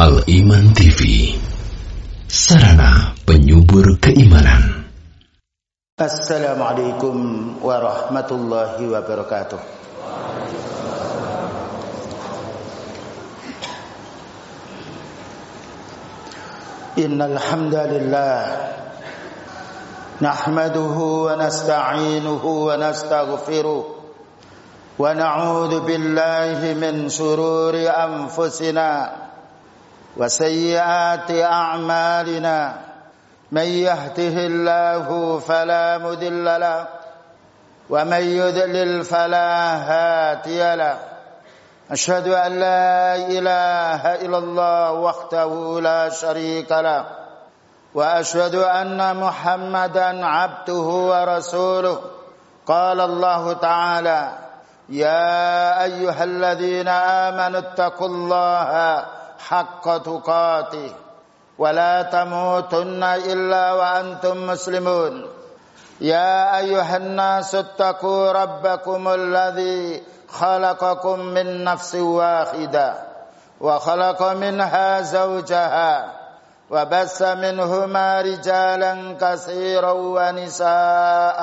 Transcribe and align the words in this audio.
Al-Iman 0.00 0.72
TV 0.72 1.28
Sarana 2.24 3.12
penyubur 3.28 4.00
keimanan. 4.00 4.88
Assalamualaikum 6.00 7.60
warahmatullahi 7.60 8.80
wabarakatuh. 8.80 9.60
Innal 16.96 17.36
hamdalillah 17.36 18.40
nahmaduhu 20.16 21.28
wa 21.28 21.36
nasta'inuhu 21.36 22.72
wa 22.72 22.80
nastaghfiruh 22.80 23.84
wa 24.96 25.04
na'udzu 25.12 25.84
billahi 25.84 26.72
min 26.72 27.12
shururi 27.12 27.84
anfusina 27.84 29.28
وسيئات 30.16 31.30
أعمالنا 31.30 32.74
من 33.52 33.62
يهده 33.62 34.36
الله 34.46 35.38
فلا 35.38 35.98
مذل 35.98 36.44
له 36.44 36.86
ومن 37.90 38.22
يذلل 38.22 39.04
فلا 39.04 39.76
هاتي 39.76 40.76
له. 40.76 40.98
أشهد 41.90 42.28
أن 42.28 42.52
لا 42.60 43.16
إله 43.16 44.14
إلا 44.14 44.38
الله 44.38 44.92
وحده 44.92 45.80
لا 45.82 46.08
شريك 46.08 46.72
له. 46.72 47.04
وأشهد 47.94 48.54
أن 48.54 49.16
محمدا 49.16 50.26
عبده 50.26 50.88
ورسوله. 51.10 52.00
قال 52.66 53.00
الله 53.00 53.52
تعالى 53.52 54.32
يا 54.88 55.82
أيها 55.84 56.24
الذين 56.24 56.88
آمنوا 56.88 57.58
اتقوا 57.58 58.06
الله 58.08 59.04
حق 59.48 59.96
تقاته 59.96 60.92
ولا 61.58 62.02
تموتن 62.02 63.02
إلا 63.04 63.72
وأنتم 63.72 64.46
مسلمون. 64.46 65.26
يا 66.00 66.58
أيها 66.58 66.96
الناس 66.96 67.54
اتقوا 67.54 68.32
ربكم 68.32 69.08
الذي 69.08 70.02
خلقكم 70.28 71.18
من 71.20 71.64
نفس 71.64 71.94
واحدة 71.94 72.94
وخلق 73.60 74.22
منها 74.22 75.00
زوجها 75.00 76.12
وبث 76.70 77.22
منهما 77.22 78.20
رجالا 78.20 79.16
كثيرا 79.20 79.92
ونساء. 79.92 81.40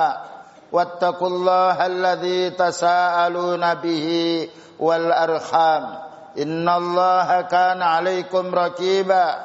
واتقوا 0.72 1.28
الله 1.28 1.86
الذي 1.86 2.50
تساءلون 2.50 3.74
به 3.74 4.08
والأرحام. 4.80 6.07
إن 6.38 6.70
الله 6.70 7.42
كان 7.42 7.82
عليكم 7.82 8.56
ركيبا. 8.56 9.36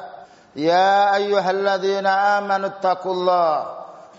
يا 0.55 1.15
أيها 1.15 1.51
الذين 1.51 2.07
آمنوا 2.07 2.69
اتقوا 2.69 3.13
الله 3.13 3.65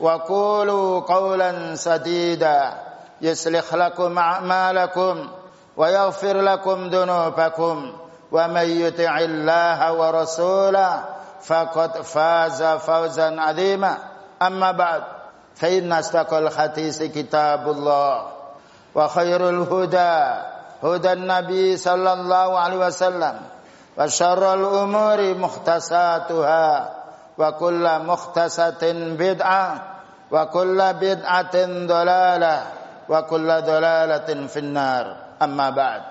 وقولوا 0.00 1.00
قولا 1.00 1.74
سديدا. 1.74 2.72
يصلح 3.20 3.74
لكم 3.74 4.18
أعمالكم 4.18 5.28
ويغفر 5.76 6.40
لكم 6.40 6.88
ذنوبكم. 6.88 7.92
ومن 8.32 8.66
يطع 8.80 9.18
الله 9.18 9.92
ورسوله 9.92 11.04
فقد 11.42 12.02
فاز 12.02 12.62
فوزا 12.62 13.40
عظيما. 13.40 13.98
أما 14.42 14.72
بعد. 14.72 15.02
فإن 15.54 15.92
أصدق 15.92 16.34
الحديث 16.34 17.02
كتاب 17.02 17.70
الله 17.70 18.26
وخير 18.94 19.48
الهدى 19.48 20.53
هدى 20.84 21.12
النبي 21.12 21.76
صلى 21.76 22.12
الله 22.12 22.58
عليه 22.58 22.76
وسلم 22.86 23.36
وشر 23.98 24.54
الأمور 24.54 25.34
مختصاتها 25.34 26.90
وكل 27.38 27.84
مختصة 27.98 28.82
بدعة 29.18 29.68
وكل 30.30 30.78
بدعة 30.94 31.56
ضلالة 31.86 32.56
وكل 33.08 33.48
ضلالة 33.62 34.46
في 34.46 34.58
النار. 34.58 35.16
أما 35.42 35.70
بعد. 35.70 36.02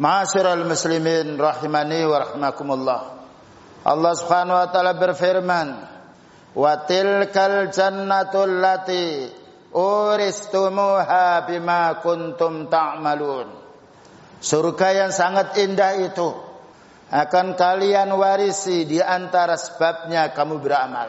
معاشر 0.00 0.52
المسلمين 0.52 1.40
رحمني 1.40 2.04
ورحمكم 2.04 2.72
الله 2.72 3.00
wa 3.86 4.66
taala 4.66 4.98
berfirman 4.98 5.68
wa 6.58 6.74
tilkal 6.90 7.70
jannatul 7.70 8.58
lati 8.58 9.30
uristumuha 9.70 11.46
bima 11.46 12.02
kuntum 12.02 12.66
ta'malun 12.66 13.65
Surga 14.40 14.88
yang 14.92 15.10
sangat 15.12 15.56
indah 15.56 15.96
itu 16.04 16.28
akan 17.08 17.54
kalian 17.54 18.10
warisi 18.18 18.84
di 18.84 18.98
antara 18.98 19.54
sebabnya 19.54 20.34
kamu 20.34 20.58
beramal. 20.58 21.08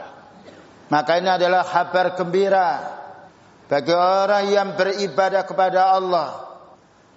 Maka 0.87 1.19
ini 1.19 1.27
adalah 1.27 1.67
kabar 1.67 2.15
gembira 2.15 2.69
bagi 3.67 3.91
orang 3.91 4.47
yang 4.47 4.69
beribadah 4.79 5.43
kepada 5.43 5.91
Allah. 5.91 6.47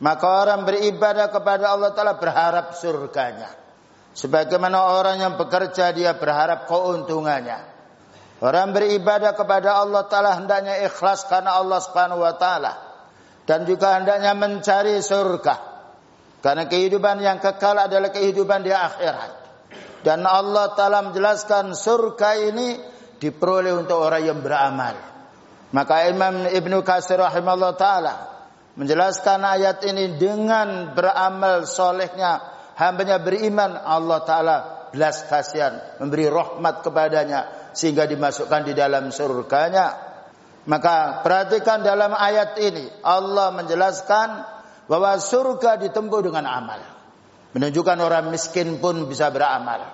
Maka 0.00 0.26
orang 0.26 0.64
beribadah 0.66 1.28
kepada 1.30 1.76
Allah 1.76 1.92
telah 1.92 2.16
berharap 2.16 2.74
surganya. 2.74 3.52
Sebagaimana 4.16 4.96
orang 4.98 5.22
yang 5.22 5.34
bekerja 5.38 5.94
dia 5.94 6.16
berharap 6.18 6.66
keuntungannya. 6.66 7.62
Orang 8.40 8.72
beribadah 8.72 9.36
kepada 9.36 9.76
Allah 9.76 10.08
Ta'ala 10.08 10.40
hendaknya 10.40 10.80
ikhlas 10.88 11.28
karena 11.28 11.60
Allah 11.60 11.78
Subhanahu 11.84 12.24
Wa 12.24 12.34
Ta'ala. 12.40 12.72
Dan 13.44 13.68
juga 13.68 14.00
hendaknya 14.00 14.32
mencari 14.32 14.98
surga. 15.04 15.69
Karena 16.40 16.64
kehidupan 16.64 17.20
yang 17.20 17.36
kekal 17.36 17.76
adalah 17.76 18.08
kehidupan 18.08 18.64
di 18.64 18.72
akhirat. 18.72 19.32
Dan 20.00 20.24
Allah 20.24 20.72
Ta'ala 20.72 21.12
menjelaskan 21.12 21.76
surga 21.76 22.30
ini 22.48 22.80
diperoleh 23.20 23.76
untuk 23.76 24.00
orang 24.00 24.24
yang 24.24 24.40
beramal. 24.40 24.96
Maka 25.70 26.08
Imam 26.08 26.48
Ibn 26.48 26.72
Qasir 26.82 27.20
rahimahullah 27.20 27.76
ta'ala 27.78 28.14
menjelaskan 28.74 29.44
ayat 29.44 29.84
ini 29.86 30.16
dengan 30.18 30.96
beramal 30.96 31.68
solehnya 31.68 32.40
hambanya 32.80 33.20
beriman 33.20 33.76
Allah 33.76 34.18
Ta'ala 34.24 34.56
belas 34.90 35.28
kasihan 35.30 36.00
memberi 36.02 36.26
rahmat 36.26 36.82
kepadanya 36.82 37.70
sehingga 37.76 38.10
dimasukkan 38.10 38.66
di 38.66 38.74
dalam 38.74 39.14
surganya 39.14 39.94
maka 40.66 41.22
perhatikan 41.22 41.86
dalam 41.86 42.10
ayat 42.10 42.58
ini 42.58 42.90
Allah 43.06 43.54
menjelaskan 43.54 44.28
bahwa 44.90 45.14
surga 45.22 45.78
ditempuh 45.86 46.20
dengan 46.26 46.50
amal. 46.50 46.82
Menunjukkan 47.54 47.98
orang 48.02 48.26
miskin 48.34 48.82
pun 48.82 49.06
bisa 49.06 49.30
beramal. 49.30 49.86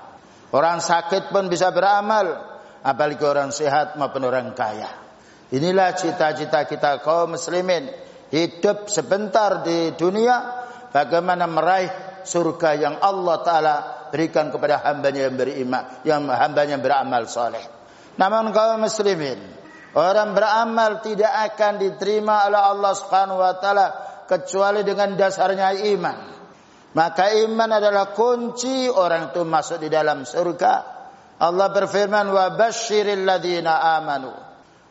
Orang 0.56 0.80
sakit 0.80 1.28
pun 1.28 1.52
bisa 1.52 1.68
beramal. 1.68 2.56
Apalagi 2.80 3.20
orang 3.28 3.52
sehat 3.52 4.00
maupun 4.00 4.24
orang 4.24 4.56
kaya. 4.56 4.88
Inilah 5.52 5.92
cita-cita 5.92 6.64
kita 6.64 7.04
kaum 7.04 7.36
muslimin. 7.36 7.92
Hidup 8.32 8.88
sebentar 8.88 9.60
di 9.60 9.92
dunia. 9.92 10.64
Bagaimana 10.88 11.44
meraih 11.44 11.92
surga 12.24 12.70
yang 12.80 12.96
Allah 12.96 13.36
Ta'ala 13.44 13.74
berikan 14.08 14.48
kepada 14.48 14.80
hambanya 14.80 15.28
yang 15.28 15.36
beriman. 15.36 15.84
Yang 16.08 16.20
hambanya 16.32 16.80
beramal 16.80 17.28
soleh. 17.28 17.64
Namun 18.16 18.48
kaum 18.56 18.80
muslimin. 18.80 19.56
Orang 19.96 20.36
beramal 20.36 21.00
tidak 21.04 21.32
akan 21.52 21.80
diterima 21.80 22.48
oleh 22.48 22.60
Allah 22.60 22.92
Subhanahu 22.92 23.40
wa 23.40 23.56
taala 23.56 23.86
kecuali 24.26 24.82
dengan 24.82 25.14
dasarnya 25.14 25.72
iman. 25.96 26.18
Maka 26.96 27.32
iman 27.46 27.70
adalah 27.76 28.12
kunci 28.16 28.88
orang 28.88 29.32
itu 29.32 29.44
masuk 29.44 29.80
di 29.84 29.88
dalam 29.92 30.24
surga. 30.24 30.74
Allah 31.36 31.68
berfirman 31.68 32.32
wa 32.32 32.56
basyiril 32.56 33.28
ladina 33.28 34.00
amanu 34.00 34.32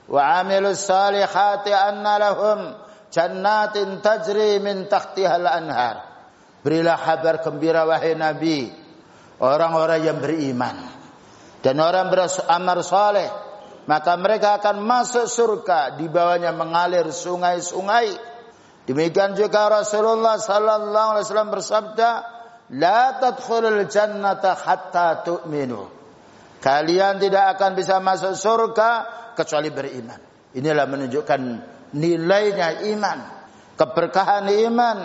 wa 0.06 0.22
amilus 0.38 0.86
salihati 0.86 1.74
anna 1.74 2.22
lahum 2.22 2.78
jannatin 3.10 4.06
tajri 4.06 4.62
min 4.62 4.86
tahtihal 4.86 5.50
anhar. 5.50 6.06
Berilah 6.62 6.98
kabar 6.98 7.42
gembira 7.42 7.90
wahai 7.90 8.14
Nabi 8.14 8.70
orang-orang 9.42 10.02
yang 10.06 10.18
beriman 10.22 10.78
dan 11.66 11.82
orang 11.82 12.14
beramal 12.14 12.80
saleh 12.86 13.30
maka 13.86 14.18
mereka 14.18 14.62
akan 14.62 14.82
masuk 14.82 15.30
surga 15.30 15.98
di 15.98 16.10
bawahnya 16.10 16.54
mengalir 16.54 17.10
sungai-sungai 17.10 18.35
Demikian 18.86 19.34
juga 19.34 19.66
Rasulullah 19.66 20.38
sallallahu 20.38 21.10
alaihi 21.18 21.26
wasallam 21.26 21.52
bersabda, 21.54 22.10
"La 22.78 23.18
tadkhulul 23.18 23.90
jannata 23.90 24.54
hatta 24.54 25.26
tu'minu." 25.26 25.90
Kalian 26.62 27.18
tidak 27.18 27.58
akan 27.58 27.72
bisa 27.74 27.98
masuk 27.98 28.38
surga 28.38 28.90
kecuali 29.34 29.74
beriman. 29.74 30.18
Inilah 30.54 30.86
menunjukkan 30.86 31.42
nilainya 31.98 32.86
iman, 32.94 33.20
keberkahan 33.74 34.50
iman, 34.70 34.98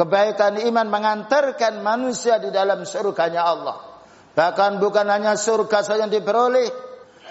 kebaikan 0.00 0.56
iman 0.60 0.86
mengantarkan 0.88 1.84
manusia 1.84 2.40
di 2.40 2.48
dalam 2.48 2.88
surganya 2.88 3.44
Allah. 3.44 3.76
Bahkan 4.32 4.80
bukan 4.80 5.06
hanya 5.12 5.36
surga 5.36 5.84
saja 5.84 6.08
yang 6.08 6.12
diperoleh, 6.12 6.68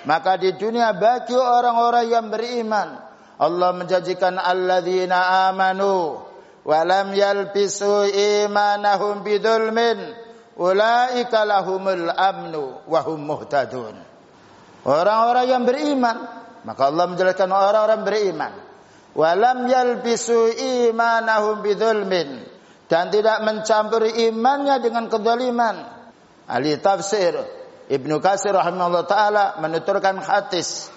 maka 0.05 0.37
di 0.37 0.53
dunia 0.53 0.93
bagi 0.93 1.33
orang-orang 1.33 2.05
yang 2.09 2.25
beriman 2.29 3.08
Allah 3.39 3.71
menjanjikan 3.71 4.35
alladzina 4.35 5.47
amanu 5.47 6.19
wa 6.67 6.79
lam 6.83 7.15
yalbisu 7.15 8.11
imanahum 8.11 9.23
bidzulmin 9.23 10.11
ulaika 10.59 11.47
lahumul 11.47 12.11
amnu 12.11 12.83
wa 12.83 12.99
hum 13.07 13.19
muhtadun. 13.23 13.95
Orang-orang 14.83 15.45
yang 15.47 15.63
beriman, 15.63 16.17
maka 16.67 16.91
Allah 16.91 17.05
menjelaskan 17.07 17.51
orang-orang 17.51 18.01
beriman. 18.03 18.53
Walam 19.09 19.65
yalbisu 19.65 20.53
imanahum 20.55 21.65
bidzulmin 21.65 22.45
dan 22.87 23.09
tidak 23.09 23.41
mencampuri 23.41 24.29
imannya 24.29 24.79
dengan 24.79 25.09
kezaliman. 25.09 25.75
Ahli 26.45 26.77
tafsir 26.77 27.35
Ibnu 27.89 28.21
Katsir 28.21 28.53
rahimahullah 28.53 29.05
taala 29.09 29.43
menuturkan 29.57 30.21
hadis. 30.21 30.93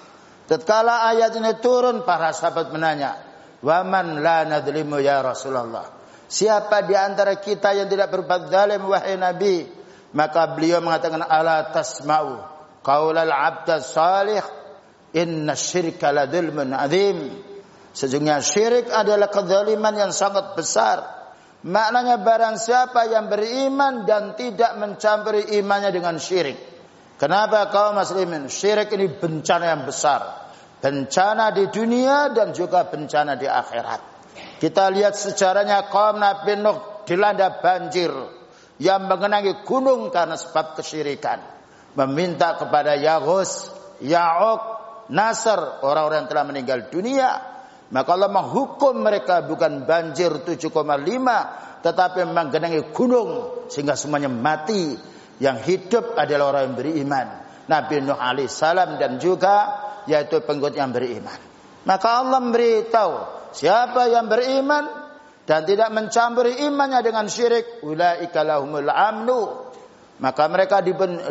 Tatkala 0.47 1.09
ayat 1.11 1.39
ini 1.39 1.53
turun 1.63 2.03
para 2.03 2.35
sahabat 2.35 2.75
menanya, 2.75 3.19
"Wa 3.63 3.87
man 3.87 4.21
la 4.21 4.45
nadlimu 4.45 4.99
ya 4.99 5.23
Rasulullah?" 5.23 6.03
Siapa 6.33 6.81
di 6.89 6.97
antara 6.97 7.37
kita 7.37 7.77
yang 7.77 7.93
tidak 7.93 8.09
berbuat 8.09 8.49
zalim 8.49 8.89
wahai 8.89 9.21
Nabi? 9.21 9.69
Maka 10.17 10.57
beliau 10.57 10.81
mengatakan, 10.81 11.21
"Ala 11.21 11.69
tasma'u 11.77 12.41
qaulal 12.81 13.29
'abd 13.29 13.69
salih 13.85 14.41
inna 15.13 15.53
syirka 15.53 16.09
la 16.09 16.25
adzim." 16.25 17.53
Sesungguhnya 17.93 18.41
syirik 18.41 18.89
adalah 18.89 19.29
kezaliman 19.29 19.93
yang 19.93 20.13
sangat 20.17 20.57
besar. 20.57 21.05
Maknanya 21.63 22.25
barang 22.25 22.57
siapa 22.57 23.07
yang 23.13 23.29
beriman 23.29 24.09
dan 24.09 24.33
tidak 24.35 24.75
mencampuri 24.81 25.61
imannya 25.61 25.93
dengan 25.93 26.17
syirik. 26.17 26.72
Kenapa 27.23 27.71
kaum 27.71 28.03
muslimin? 28.03 28.51
Syirik 28.51 28.91
ini 28.99 29.07
bencana 29.07 29.71
yang 29.71 29.87
besar. 29.87 30.51
Bencana 30.83 31.55
di 31.55 31.71
dunia 31.71 32.35
dan 32.35 32.51
juga 32.51 32.83
bencana 32.91 33.39
di 33.39 33.47
akhirat. 33.47 34.01
Kita 34.59 34.91
lihat 34.91 35.15
sejarahnya 35.15 35.87
kaum 35.87 36.19
Nabi 36.19 36.59
Nuh 36.59 37.07
dilanda 37.07 37.63
banjir 37.63 38.11
yang 38.83 39.07
mengenangi 39.07 39.63
gunung 39.63 40.11
karena 40.11 40.35
sebab 40.35 40.75
kesyirikan. 40.75 41.39
Meminta 41.95 42.59
kepada 42.59 42.99
Yaghus, 42.99 43.71
Ya'uq, 44.03 44.63
Nasr, 45.15 45.87
orang-orang 45.87 46.27
yang 46.27 46.31
telah 46.35 46.45
meninggal 46.51 46.91
dunia 46.91 47.53
maka 47.93 48.17
Allah 48.17 48.33
menghukum 48.33 49.05
mereka 49.05 49.45
bukan 49.45 49.85
banjir 49.85 50.33
7,5 50.49 50.73
tetapi 51.85 52.21
menggenangi 52.25 52.89
gunung 52.91 53.63
sehingga 53.69 53.95
semuanya 53.95 54.33
mati. 54.33 54.97
Yang 55.43 55.59
hidup 55.67 56.15
adalah 56.15 56.55
orang 56.55 56.63
yang 56.71 56.77
beriman. 56.79 57.27
Nabi 57.67 57.99
Nuh 58.07 58.15
alaihi 58.15 58.47
salam 58.47 58.95
dan 58.95 59.19
juga 59.19 59.75
yaitu 60.07 60.39
pengikut 60.47 60.79
yang 60.79 60.95
beriman. 60.95 61.35
Maka 61.83 62.23
Allah 62.23 62.39
memberitahu 62.39 63.13
siapa 63.51 64.07
yang 64.07 64.31
beriman 64.31 64.87
dan 65.43 65.67
tidak 65.67 65.91
mencampuri 65.91 66.63
imannya 66.63 67.03
dengan 67.03 67.27
syirik, 67.27 67.83
amnu. 67.83 69.41
Maka 70.23 70.43
mereka 70.47 70.79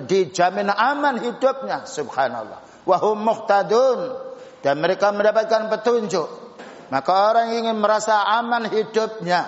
dijamin 0.04 0.68
aman 0.68 1.24
hidupnya, 1.24 1.88
subhanallah. 1.88 2.60
Wahum 2.84 3.24
muhtadun 3.24 4.12
dan 4.60 4.84
mereka 4.84 5.16
mendapatkan 5.16 5.72
petunjuk. 5.72 6.28
Maka 6.92 7.12
orang 7.32 7.56
ingin 7.56 7.80
merasa 7.80 8.20
aman 8.36 8.68
hidupnya, 8.68 9.48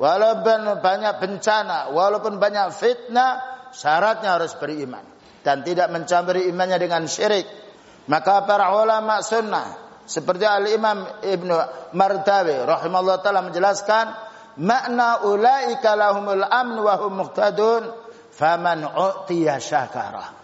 walaupun 0.00 0.80
banyak 0.80 1.14
bencana, 1.20 1.92
walaupun 1.92 2.40
banyak 2.40 2.72
fitnah, 2.72 3.59
syaratnya 3.72 4.38
harus 4.38 4.54
beriman 4.58 5.02
dan 5.40 5.64
tidak 5.64 5.88
mencampuri 5.88 6.48
imannya 6.50 6.78
dengan 6.78 7.06
syirik. 7.08 7.46
Maka 8.10 8.42
para 8.44 8.74
ulama 8.74 9.22
sunnah 9.22 9.76
seperti 10.08 10.42
Al 10.42 10.66
Imam 10.66 11.06
Ibnu 11.22 11.54
Mardawi 11.94 12.66
rahimahullah 12.66 13.22
taala 13.22 13.46
menjelaskan 13.46 14.10
makna 14.58 15.22
ulaika 15.22 15.94
lahumul 15.94 16.42
amn 16.42 16.76
wa 16.82 16.94
hum 16.98 17.12
muhtadun 17.22 17.86
faman 18.34 18.82
u'tiya 18.82 19.62
syakara. 19.62 20.40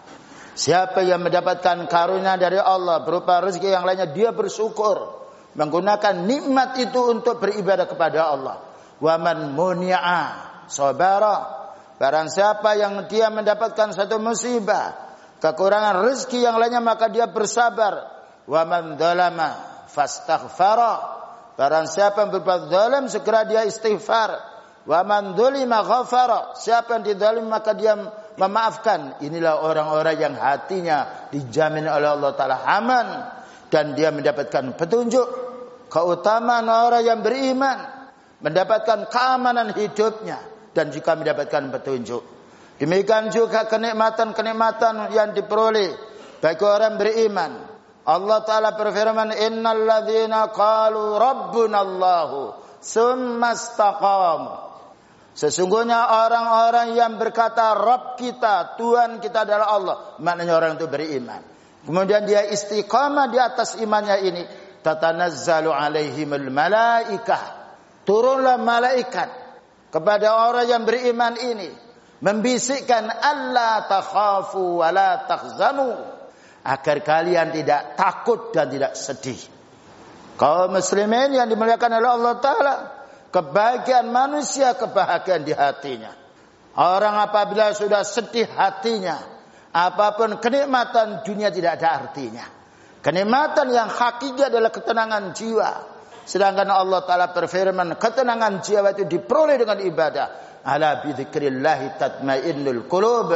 Siapa 0.56 1.04
yang 1.04 1.20
mendapatkan 1.20 1.84
karunia 1.84 2.40
dari 2.40 2.56
Allah 2.56 3.04
berupa 3.04 3.44
rezeki 3.44 3.76
yang 3.76 3.84
lainnya 3.84 4.08
dia 4.08 4.32
bersyukur 4.32 5.26
menggunakan 5.56 6.24
nikmat 6.24 6.80
itu 6.80 7.00
untuk 7.12 7.40
beribadah 7.40 7.84
kepada 7.88 8.20
Allah. 8.32 8.56
Waman 9.00 9.52
muni'a 9.52 10.22
sabara. 10.68 11.65
Barang 11.96 12.28
siapa 12.28 12.76
yang 12.76 13.08
dia 13.08 13.32
mendapatkan 13.32 13.96
satu 13.96 14.20
musibah, 14.20 14.92
kekurangan 15.40 16.04
rezeki 16.04 16.44
yang 16.44 16.60
lainnya 16.60 16.84
maka 16.84 17.08
dia 17.08 17.24
bersabar. 17.24 18.12
Waman 18.44 19.00
dzalama 19.00 19.48
fastaghfara. 19.88 21.16
Barang 21.56 21.88
siapa 21.88 22.28
yang 22.28 22.30
berbuat 22.36 22.68
zalim 22.68 23.04
segera 23.08 23.48
dia 23.48 23.64
istighfar. 23.64 24.36
Waman 24.84 25.34
dzulima 25.34 25.82
ghafara. 25.82 26.54
Siapa 26.54 27.00
yang 27.00 27.04
dizalim 27.08 27.48
maka 27.48 27.72
dia 27.72 27.96
memaafkan. 28.36 29.18
Inilah 29.24 29.64
orang-orang 29.64 30.16
yang 30.20 30.34
hatinya 30.36 31.26
dijamin 31.32 31.88
oleh 31.88 32.12
Allah 32.12 32.30
taala 32.36 32.60
aman 32.60 33.08
dan 33.72 33.96
dia 33.98 34.12
mendapatkan 34.14 34.78
petunjuk 34.78 35.26
keutamaan 35.90 36.68
orang 36.70 37.02
yang 37.02 37.20
beriman 37.24 37.82
mendapatkan 38.38 39.10
keamanan 39.10 39.74
hidupnya 39.74 40.38
dan 40.76 40.92
juga 40.92 41.16
mendapatkan 41.16 41.72
petunjuk. 41.72 42.22
Demikian 42.76 43.32
juga 43.32 43.64
kenikmatan-kenikmatan 43.64 45.16
yang 45.16 45.32
diperoleh 45.32 45.96
bagi 46.44 46.64
orang 46.68 47.00
beriman. 47.00 47.52
Allah 48.04 48.38
Ta'ala 48.44 48.76
berfirman, 48.76 49.32
Innal 49.32 49.88
ladhina 49.88 50.52
qalu 50.52 51.16
summa 52.84 53.56
Sesungguhnya 55.36 56.00
orang-orang 56.24 56.96
yang 56.96 57.16
berkata 57.16 57.76
Rabb 57.76 58.20
kita, 58.20 58.76
Tuhan 58.76 59.20
kita 59.24 59.48
adalah 59.48 59.68
Allah. 59.72 59.96
Maknanya 60.20 60.52
orang 60.56 60.72
itu 60.76 60.86
beriman. 60.88 61.40
Kemudian 61.84 62.24
dia 62.28 62.44
istiqamah 62.44 63.32
di 63.32 63.38
atas 63.40 63.76
imannya 63.80 64.16
ini 64.24 64.42
tatanazzalu 64.80 65.70
alaihimul 65.70 66.48
malaikah 66.50 67.66
turunlah 68.06 68.58
malaikat 68.62 69.45
kepada 69.90 70.50
orang 70.50 70.66
yang 70.66 70.82
beriman 70.82 71.34
ini 71.38 71.70
membisikkan 72.20 73.06
Allah 73.06 73.86
takhafu 73.86 74.80
wa 74.82 74.88
la 74.90 75.24
tahzanu 75.28 75.94
agar 76.66 76.96
kalian 77.04 77.54
tidak 77.54 77.94
takut 77.94 78.50
dan 78.50 78.66
tidak 78.72 78.98
sedih. 78.98 79.38
Kaum 80.36 80.74
muslimin 80.74 81.32
yang 81.32 81.48
dimuliakan 81.48 81.96
oleh 81.96 82.10
Allah 82.10 82.34
taala 82.42 82.74
kebahagiaan 83.32 84.10
manusia 84.10 84.74
kebahagiaan 84.76 85.46
di 85.46 85.54
hatinya. 85.54 86.12
Orang 86.76 87.16
apabila 87.16 87.72
sudah 87.72 88.04
sedih 88.04 88.44
hatinya 88.52 89.16
apa 89.72 90.16
pun 90.16 90.40
kenikmatan 90.40 91.24
dunia 91.24 91.48
tidak 91.48 91.80
ada 91.80 92.04
artinya. 92.04 92.44
Kenikmatan 93.00 93.70
yang 93.70 93.88
hakiki 93.88 94.50
adalah 94.50 94.72
ketenangan 94.72 95.30
jiwa. 95.36 95.95
Sedangkan 96.26 96.66
Allah 96.66 97.06
Ta'ala 97.06 97.30
berfirman, 97.30 97.94
ketenangan 98.02 98.58
jiwa 98.58 98.90
itu 98.98 99.06
diperoleh 99.06 99.62
dengan 99.62 99.78
ibadah. 99.78 100.26
Ala 100.66 101.06
bidzikrillahi 101.06 101.94
tatmainnul 101.94 102.90
qulub. 102.90 103.30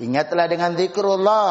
Ingatlah 0.00 0.48
dengan 0.48 0.72
zikrullah. 0.72 1.48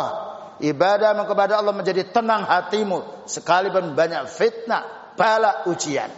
Ibadah 0.57 1.13
kepada 1.29 1.61
Allah 1.61 1.69
menjadi 1.69 2.09
tenang 2.09 2.49
hatimu. 2.49 3.29
Sekalipun 3.29 3.93
banyak 3.93 4.25
fitnah, 4.25 5.13
bala 5.13 5.69
ujian. 5.69 6.09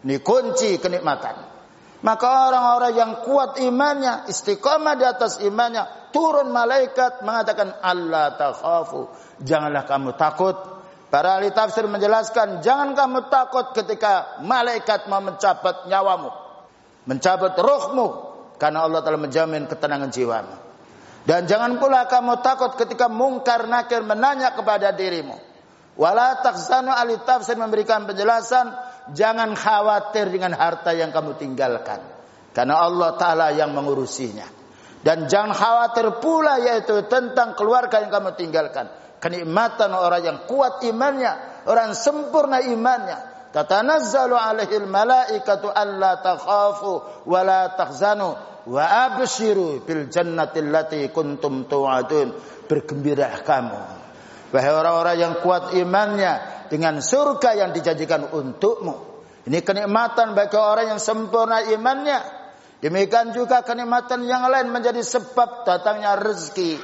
Ini 0.00 0.16
kunci 0.24 0.80
kenikmatan. 0.80 1.52
Maka 2.00 2.48
orang-orang 2.48 2.92
yang 2.96 3.12
kuat 3.28 3.60
imannya, 3.60 4.24
istiqamah 4.32 4.96
di 4.96 5.04
atas 5.04 5.44
imannya, 5.44 6.08
turun 6.16 6.48
malaikat 6.48 7.20
mengatakan 7.20 7.76
Allah 7.84 8.32
takhafu. 8.40 9.12
Janganlah 9.44 9.84
kamu 9.84 10.16
takut 10.16 10.79
Para 11.10 11.42
ahli 11.42 11.50
tafsir 11.50 11.90
menjelaskan, 11.90 12.62
jangan 12.62 12.94
kamu 12.94 13.26
takut 13.26 13.74
ketika 13.74 14.38
malaikat 14.46 15.10
mau 15.10 15.18
mencabut 15.18 15.90
nyawamu, 15.90 16.30
mencabut 17.10 17.50
rohmu, 17.58 18.06
karena 18.62 18.86
Allah 18.86 19.02
telah 19.02 19.18
menjamin 19.18 19.66
ketenangan 19.66 20.06
jiwamu. 20.14 20.54
Dan 21.26 21.50
jangan 21.50 21.82
pula 21.82 22.06
kamu 22.06 22.38
takut 22.46 22.78
ketika 22.78 23.10
mungkar 23.10 23.66
nakir 23.66 24.06
menanya 24.06 24.54
kepada 24.54 24.94
dirimu. 24.94 25.34
Wala 25.98 26.38
taksanu 26.46 26.94
ahli 26.94 27.18
tafsir 27.26 27.58
memberikan 27.58 28.06
penjelasan, 28.06 28.70
jangan 29.10 29.58
khawatir 29.58 30.30
dengan 30.30 30.54
harta 30.54 30.94
yang 30.94 31.10
kamu 31.10 31.34
tinggalkan. 31.36 31.98
Karena 32.54 32.86
Allah 32.86 33.18
Ta'ala 33.18 33.46
yang 33.50 33.74
mengurusinya. 33.74 34.59
Dan 35.00 35.32
jangan 35.32 35.56
khawatir 35.56 36.20
pula 36.20 36.60
yaitu 36.60 37.08
tentang 37.08 37.56
keluarga 37.56 38.04
yang 38.04 38.12
kamu 38.12 38.36
tinggalkan 38.36 39.00
kenikmatan 39.20 39.92
orang 39.92 40.22
yang 40.24 40.38
kuat 40.48 40.82
imannya, 40.82 41.64
orang 41.68 41.92
sempurna 41.92 42.64
imannya. 42.64 43.28
Tatanazzalu 43.52 44.34
alaihil 44.34 44.88
malaikatu 44.88 45.68
alla 45.68 46.18
takhafu 46.24 47.24
wa 47.28 47.40
la 47.44 47.74
tahzanu 47.76 48.34
wa 48.70 48.84
abshiru 49.10 49.82
bil 49.84 50.08
jannati 50.08 50.64
allati 50.64 51.00
kuntum 51.12 51.68
tu'adun. 51.68 52.32
Bergembira 52.66 53.28
kamu. 53.42 53.78
Wahai 54.50 54.72
orang-orang 54.74 55.16
yang 55.18 55.34
kuat 55.42 55.74
imannya 55.78 56.66
dengan 56.70 57.02
surga 57.02 57.54
yang 57.54 57.70
dijanjikan 57.70 58.30
untukmu. 58.30 59.10
Ini 59.46 59.58
kenikmatan 59.62 60.38
bagi 60.38 60.58
orang 60.58 60.94
yang 60.96 61.00
sempurna 61.02 61.66
imannya. 61.66 62.39
Demikian 62.80 63.36
juga 63.36 63.60
kenikmatan 63.60 64.24
yang 64.24 64.48
lain 64.48 64.72
menjadi 64.72 65.04
sebab 65.04 65.68
datangnya 65.68 66.16
rezeki, 66.16 66.80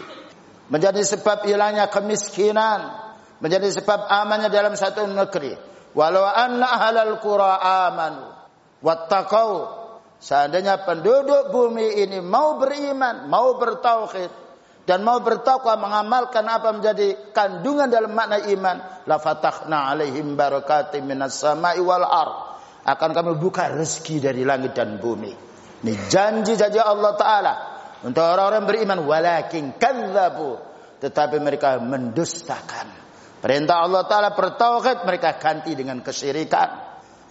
menjadi 0.69 1.01
sebab 1.01 1.49
hilangnya 1.49 1.89
kemiskinan, 1.89 2.93
menjadi 3.41 3.73
sebab 3.81 4.05
amannya 4.05 4.53
dalam 4.53 4.77
satu 4.77 5.09
negeri. 5.09 5.57
Walau 5.97 6.29
anna 6.29 6.69
ahlal 6.69 7.17
qura 7.25 7.57
amanu 7.89 8.29
wattaqau 8.85 9.73
seandainya 10.21 10.85
penduduk 10.85 11.49
bumi 11.49 12.05
ini 12.05 12.21
mau 12.21 12.61
beriman, 12.61 13.33
mau 13.33 13.57
bertauhid 13.57 14.29
dan 14.85 15.01
mau 15.01 15.25
bertakwa 15.25 15.81
mengamalkan 15.81 16.45
apa 16.45 16.77
menjadi 16.77 17.33
kandungan 17.33 17.89
dalam 17.89 18.13
makna 18.13 18.45
iman, 18.53 18.77
la 19.09 19.17
fatahna 19.17 19.91
alaihim 19.91 20.37
barakatim 20.37 21.09
minas 21.09 21.41
sama'i 21.41 21.81
wal 21.81 22.05
ar. 22.05 22.31
Akan 22.87 23.11
kami 23.11 23.35
buka 23.35 23.67
rezeki 23.73 24.23
dari 24.23 24.47
langit 24.47 24.77
dan 24.77 25.03
bumi. 25.03 25.35
Ini 25.85 26.09
janji-janji 26.09 26.81
Allah 26.81 27.13
Ta'ala. 27.19 27.55
Untuk 28.07 28.25
orang-orang 28.25 28.65
beriman. 28.65 28.99
Walakin 29.05 29.77
kadzabu. 29.77 30.57
Tetapi 31.03 31.37
mereka 31.43 31.77
mendustakan. 31.83 32.89
Perintah 33.45 33.85
Allah 33.85 34.09
Ta'ala 34.09 34.33
bertauhid. 34.33 35.05
Mereka 35.05 35.37
ganti 35.37 35.77
dengan 35.77 36.01
kesyirikan. 36.01 36.87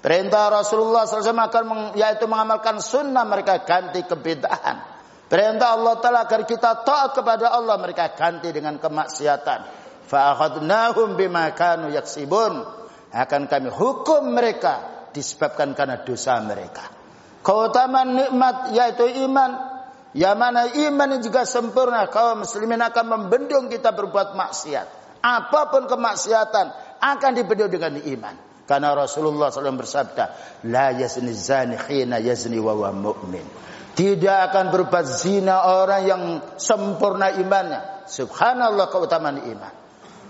Perintah 0.06 0.54
Rasulullah 0.54 1.10
SAW 1.10 1.34
akan 1.34 1.98
yaitu 1.98 2.30
mengamalkan 2.30 2.78
sunnah. 2.78 3.26
Mereka 3.26 3.66
ganti 3.66 4.06
kebidahan. 4.06 4.94
Perintah 5.26 5.74
Allah 5.74 5.98
Ta'ala 5.98 6.20
agar 6.30 6.46
kita 6.46 6.86
taat 6.86 7.18
kepada 7.18 7.50
Allah. 7.50 7.82
Mereka 7.82 8.14
ganti 8.14 8.54
dengan 8.54 8.78
kemaksiatan. 8.78 9.60
Fa'akhadnahum 10.06 11.18
bima 11.18 11.50
kanu 11.58 11.90
yaksibun. 11.90 12.62
Akan 13.10 13.50
kami 13.50 13.74
hukum 13.74 14.30
mereka 14.30 15.08
disebabkan 15.16 15.74
karena 15.74 16.04
dosa 16.04 16.38
mereka. 16.44 17.05
Keutamaan 17.46 18.18
nikmat 18.18 18.74
yaitu 18.74 19.06
iman. 19.30 19.78
Ya 20.18 20.34
mana 20.34 20.66
iman 20.66 21.08
yang 21.14 21.22
juga 21.22 21.46
sempurna. 21.46 22.10
Kaum 22.10 22.42
muslimin 22.42 22.82
akan 22.82 23.06
membendung 23.06 23.70
kita 23.70 23.94
berbuat 23.94 24.34
maksiat. 24.34 24.88
Apa 25.22 25.70
pun 25.70 25.86
kemaksiatan 25.86 26.74
akan 26.98 27.32
dibendung 27.38 27.70
dengan 27.70 28.02
iman. 28.02 28.36
Karena 28.66 28.98
Rasulullah 28.98 29.54
SAW 29.54 29.78
bersabda, 29.78 30.26
La 30.66 30.90
yazni 30.90 31.38
zani 31.38 31.78
khina 31.78 32.18
yazni 32.18 32.58
wa 32.58 32.74
wa 32.74 32.90
mu'min. 32.90 33.46
Tidak 33.94 34.38
akan 34.50 34.74
berbuat 34.74 35.06
zina 35.06 35.70
orang 35.70 36.02
yang 36.02 36.22
sempurna 36.58 37.30
imannya. 37.38 38.10
Subhanallah 38.10 38.90
keutamaan 38.90 39.46
iman. 39.46 39.74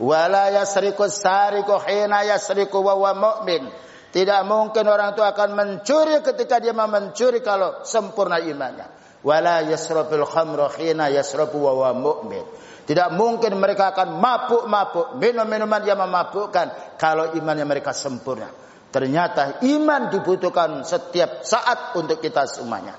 Wala 0.04 0.52
yasriku 0.52 1.08
sariku 1.08 1.80
khina 1.80 2.28
yasriku 2.28 2.84
wa 2.84 3.00
wa 3.00 3.12
mu'min. 3.16 3.72
Tidak 4.16 4.48
mungkin 4.48 4.88
orang 4.88 5.12
itu 5.12 5.20
akan 5.20 5.50
mencuri 5.52 6.24
ketika 6.24 6.64
dia 6.64 6.72
mau 6.72 6.88
mencuri 6.88 7.44
kalau 7.44 7.84
sempurna 7.84 8.40
imannya. 8.40 9.20
Wala 9.28 9.60
yasrabul 9.68 10.24
khamra 10.24 10.72
khina 10.72 11.12
yasrabu 11.12 11.60
wa 11.68 11.74
wa 11.76 11.92
mu'min. 11.92 12.48
Tidak 12.88 13.12
mungkin 13.12 13.60
mereka 13.60 13.92
akan 13.92 14.16
mabuk-mabuk, 14.16 15.20
minum 15.20 15.44
minuman 15.44 15.84
yang 15.84 16.00
memabukkan 16.00 16.96
kalau 16.96 17.36
imannya 17.36 17.68
mereka 17.68 17.92
sempurna. 17.92 18.48
Ternyata 18.88 19.60
iman 19.68 20.08
dibutuhkan 20.08 20.88
setiap 20.88 21.44
saat 21.44 22.00
untuk 22.00 22.24
kita 22.24 22.48
semuanya. 22.48 22.96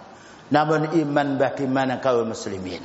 Namun 0.52 0.92
iman 1.00 1.40
bagaimana 1.40 1.96
kaum 1.96 2.28
muslimin? 2.28 2.84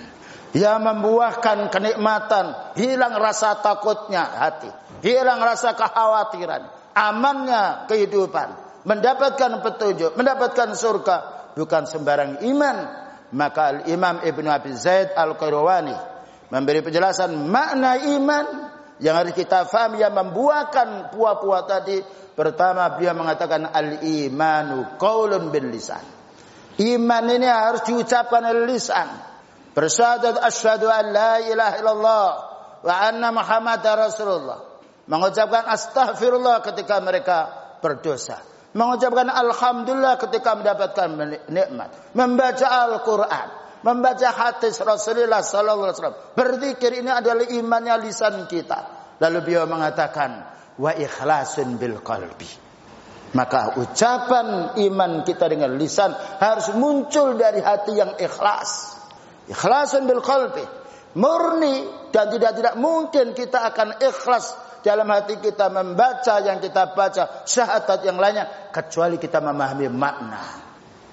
Yang 0.55 0.79
membuahkan 0.79 1.67
kenikmatan, 1.67 2.79
hilang 2.79 3.19
rasa 3.19 3.59
takutnya 3.59 4.23
hati, 4.23 4.71
hilang 5.03 5.43
rasa 5.43 5.75
kekhawatiran, 5.75 6.80
amannya 6.93 7.87
kehidupan, 7.87 8.47
mendapatkan 8.87 9.61
petunjuk, 9.63 10.15
mendapatkan 10.17 10.73
surga, 10.75 11.17
bukan 11.55 11.83
sembarang 11.87 12.41
iman. 12.45 12.77
Maka 13.31 13.87
Imam 13.87 14.19
Ibn 14.19 14.45
Abi 14.51 14.75
Zaid 14.75 15.15
Al-Qayrawani 15.15 15.95
memberi 16.51 16.83
penjelasan 16.83 17.47
makna 17.47 17.95
iman 17.95 18.45
yang 18.99 19.15
harus 19.15 19.31
kita 19.31 19.63
faham 19.71 19.95
yang 19.95 20.11
membuahkan 20.11 21.15
puah-puah 21.15 21.63
tadi. 21.63 22.03
Pertama 22.35 22.91
beliau 22.95 23.15
mengatakan 23.15 23.71
al-imanu 23.71 24.99
qaulun 24.99 25.47
bil 25.47 25.71
lisan. 25.71 26.03
Iman 26.79 27.27
ini 27.31 27.47
harus 27.47 27.87
diucapkan 27.87 28.43
oleh 28.43 28.67
lisan. 28.67 29.07
Bersyahadat 29.71 30.43
asyhadu 30.43 30.91
an 30.91 31.05
la 31.15 31.33
ilaha 31.39 31.75
illallah 31.79 32.27
wa 32.83 32.95
anna 32.99 33.31
muhammadar 33.31 34.11
rasulullah 34.11 34.70
mengucapkan 35.09 35.65
astaghfirullah 35.71 36.61
ketika 36.61 37.01
mereka 37.01 37.37
berdosa, 37.81 38.41
mengucapkan 38.77 39.27
alhamdulillah 39.27 40.21
ketika 40.21 40.53
mendapatkan 40.53 41.07
nikmat, 41.49 41.89
membaca 42.13 42.67
Al-Qur'an, 42.67 43.47
membaca 43.81 44.29
hadis 44.29 44.77
Rasulullah 44.81 45.41
sallallahu 45.41 45.89
alaihi 45.89 45.97
wasallam. 45.97 46.19
Berzikir 46.37 46.91
ini 47.01 47.09
adalah 47.09 47.45
imannya 47.49 47.95
lisan 48.05 48.45
kita. 48.45 49.01
Lalu 49.21 49.37
beliau 49.45 49.69
mengatakan 49.69 50.45
wa 50.77 50.91
ikhlasun 50.93 51.77
bil 51.77 52.01
qalbi. 52.01 52.49
Maka 53.31 53.79
ucapan 53.79 54.75
iman 54.75 55.23
kita 55.23 55.47
dengan 55.47 55.71
lisan 55.79 56.11
harus 56.41 56.75
muncul 56.75 57.39
dari 57.39 57.63
hati 57.63 57.95
yang 57.95 58.19
ikhlas. 58.19 58.99
Ikhlasun 59.47 60.03
bil 60.03 60.19
qalbi. 60.19 60.65
Murni 61.11 62.07
dan 62.15 62.31
tidak 62.31 62.55
tidak 62.55 62.75
mungkin 62.79 63.35
kita 63.35 63.67
akan 63.67 63.99
ikhlas 63.99 64.55
dalam 64.81 65.07
hati 65.09 65.37
kita 65.37 65.69
membaca 65.69 66.41
yang 66.41 66.57
kita 66.57 66.93
baca, 66.97 67.45
syahadat 67.45 68.01
yang 68.01 68.17
lainnya 68.17 68.69
kecuali 68.73 69.21
kita 69.21 69.37
memahami 69.41 69.87
makna. 69.89 70.41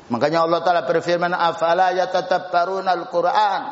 Makanya 0.08 0.48
Allah 0.48 0.60
Taala 0.64 0.82
berfirman, 0.88 1.36
"Afala 1.36 1.92
yatadabbaruna 1.92 2.96
al-Qur'an 2.96 3.62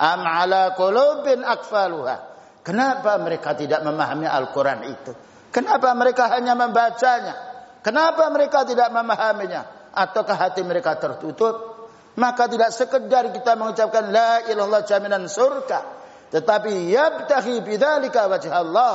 am 0.00 0.20
ala 0.24 0.72
qulubin 0.72 1.44
akfaluha?" 1.44 2.32
Kenapa 2.62 3.18
mereka 3.18 3.58
tidak 3.58 3.82
memahami 3.82 4.24
Al-Quran 4.24 4.86
itu? 4.86 5.12
Kenapa 5.50 5.90
mereka 5.98 6.30
hanya 6.30 6.54
membacanya? 6.54 7.34
Kenapa 7.82 8.30
mereka 8.30 8.62
tidak 8.62 8.88
memahaminya? 8.94 9.90
Ataukah 9.92 10.38
hati 10.38 10.62
mereka 10.62 10.94
tertutup? 10.96 11.90
Maka 12.14 12.46
tidak 12.46 12.70
sekedar 12.70 13.34
kita 13.34 13.58
mengucapkan 13.58 14.14
la 14.14 14.46
ilallah 14.46 14.86
jaminan 14.86 15.26
surga. 15.26 16.00
Tetapi 16.30 16.88
yabtahi 16.94 17.60
bidzalika 17.66 18.30
wajah 18.30 18.52
Allah 18.56 18.92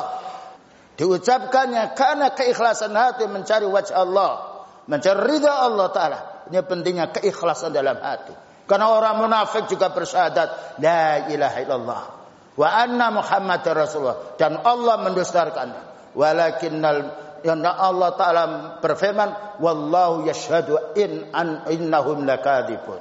diucapkannya 0.97 1.93
karena 1.93 2.33
keikhlasan 2.33 2.91
hati 2.97 3.29
mencari 3.29 3.69
wajah 3.69 3.95
Allah, 3.95 4.31
mencari 4.89 5.19
ridha 5.37 5.53
Allah 5.53 5.87
taala. 5.93 6.19
Ini 6.49 6.63
pentingnya 6.65 7.13
keikhlasan 7.13 7.71
dalam 7.71 8.01
hati. 8.01 8.33
Karena 8.67 8.91
orang 8.91 9.23
munafik 9.23 9.71
juga 9.71 9.95
bersyahadat 9.95 10.79
la 10.83 11.31
ilaha 11.31 11.57
illallah 11.63 12.03
wa 12.57 12.67
anna 12.67 13.07
Muhammad 13.13 13.63
Rasulullah 13.63 14.35
dan 14.35 14.59
Allah 14.59 14.99
mendustarkannya. 15.07 15.81
Walakinnal 16.17 16.99
yang 17.45 17.61
Allah 17.61 18.09
taala 18.17 18.43
berfirman 18.81 19.61
wallahu 19.61 20.25
yashhadu 20.25 20.97
in 20.97 21.29
an 21.31 21.69
innahum 21.69 22.25
lakadibun. 22.25 22.99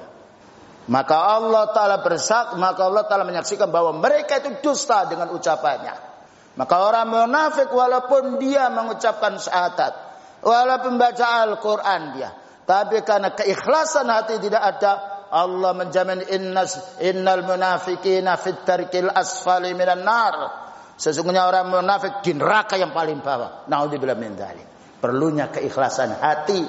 Maka 0.87 1.17
Allah 1.19 1.75
taala 1.75 2.05
bersak, 2.05 2.55
maka 2.61 2.87
Allah 2.87 3.09
taala 3.11 3.27
menyaksikan 3.27 3.67
bahwa 3.67 3.97
mereka 3.99 4.39
itu 4.39 4.63
dusta 4.63 5.03
dengan 5.11 5.35
ucapannya. 5.35 6.16
Maka 6.57 6.77
orang 6.81 7.13
munafik 7.13 7.69
walaupun 7.69 8.41
dia 8.41 8.73
mengucapkan 8.73 9.37
syahadat, 9.37 9.93
walaupun 10.41 10.97
baca 10.97 11.45
Al-Quran 11.45 12.03
dia, 12.17 12.33
tapi 12.65 13.05
karena 13.05 13.37
keikhlasan 13.37 14.09
hati 14.09 14.41
tidak 14.41 14.65
ada, 14.65 14.93
Allah 15.29 15.77
menjamin 15.77 16.25
innas 16.33 16.97
innal 17.05 17.45
munafikina 17.45 18.41
fit 18.41 18.65
tarkil 18.65 19.13
asfali 19.13 19.77
minan 19.77 20.01
nar. 20.01 20.65
Sesungguhnya 20.97 21.45
orang 21.45 21.69
munafik 21.69 22.25
di 22.25 22.33
neraka 22.33 22.81
yang 22.81 22.97
paling 22.97 23.21
bawah. 23.21 23.69
Nauzubillah 23.69 24.17
min 24.17 24.33
dzalik. 24.33 24.97
Perlunya 24.97 25.53
keikhlasan 25.53 26.17
hati, 26.17 26.65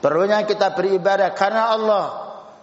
perlunya 0.00 0.48
kita 0.48 0.72
beribadah 0.72 1.36
karena 1.36 1.76
Allah, 1.76 2.04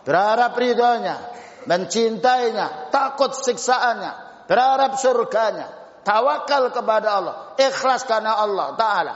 berharap 0.02 0.58
ridhonya, 0.58 1.22
mencintainya, 1.70 2.90
takut 2.90 3.38
siksaannya, 3.38 4.42
berharap 4.50 4.98
surganya 4.98 5.83
tawakal 6.04 6.70
kepada 6.70 7.08
Allah, 7.10 7.36
ikhlas 7.58 8.04
karena 8.04 8.36
Allah 8.38 8.76
taala. 8.78 9.16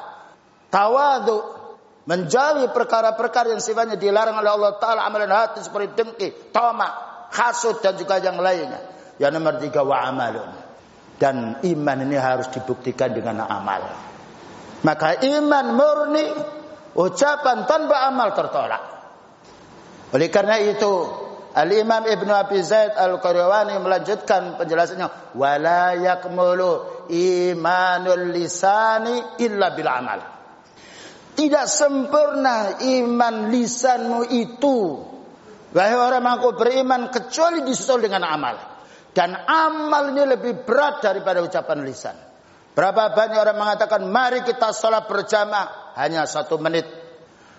Tawadu 0.68 1.38
menjauhi 2.08 2.72
perkara-perkara 2.72 3.56
yang 3.56 3.64
sifatnya 3.64 4.00
dilarang 4.00 4.40
oleh 4.40 4.52
Allah 4.52 4.72
taala 4.80 5.04
amalan 5.04 5.32
hati 5.32 5.64
seperti 5.64 5.96
dengki, 5.96 6.28
tamak, 6.52 6.92
hasud 7.32 7.80
dan 7.84 8.00
juga 8.00 8.20
yang 8.20 8.40
lainnya. 8.40 8.80
Yang 9.20 9.32
nomor 9.38 9.54
tiga 9.60 9.82
wa 9.84 9.98
amalun. 10.08 10.52
Dan 11.18 11.66
iman 11.66 11.98
ini 12.06 12.14
harus 12.14 12.46
dibuktikan 12.54 13.10
dengan 13.10 13.42
amal. 13.50 13.82
Maka 14.86 15.18
iman 15.26 15.66
murni 15.74 16.26
ucapan 16.94 17.66
tanpa 17.66 18.06
amal 18.06 18.38
tertolak. 18.38 18.84
Oleh 20.14 20.30
karena 20.30 20.62
itu 20.62 21.27
Al-Imam 21.58 22.06
Ibn 22.06 22.30
Abi 22.38 22.62
Zaid 22.62 22.94
Al-Qarawani 22.94 23.82
melanjutkan 23.82 24.62
penjelasannya 24.62 25.34
wala 25.34 25.98
yakmulu 25.98 27.10
imanul 27.10 28.30
lisani 28.30 29.42
illa 29.42 29.74
bil 29.74 29.90
amal. 29.90 30.20
Tidak 31.34 31.66
sempurna 31.66 32.78
iman 32.82 33.50
lisanmu 33.50 34.30
itu 34.30 35.08
Wahai 35.68 35.94
orang 35.94 36.24
mengaku 36.24 36.56
beriman 36.56 37.12
kecuali 37.12 37.62
disusul 37.68 38.08
dengan 38.08 38.24
amal. 38.24 38.56
Dan 39.12 39.36
amal 39.36 40.14
ini 40.14 40.24
lebih 40.24 40.64
berat 40.64 41.04
daripada 41.04 41.44
ucapan 41.44 41.84
lisan. 41.84 42.16
Berapa 42.72 43.12
banyak 43.12 43.38
orang 43.42 43.58
mengatakan 43.58 44.06
mari 44.08 44.46
kita 44.46 44.70
sholat 44.72 45.10
berjamaah 45.10 45.98
hanya 45.98 46.30
satu 46.30 46.62
menit. 46.62 46.86